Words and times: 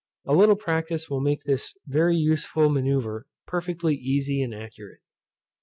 A 0.25 0.33
little 0.33 0.55
practice 0.55 1.11
will 1.11 1.21
make 1.21 1.43
this 1.43 1.75
very 1.85 2.15
useful 2.17 2.69
manoeuvre 2.69 3.25
perfectly 3.45 3.93
easy 3.93 4.41
and 4.41 4.51
accurate. 4.51 5.01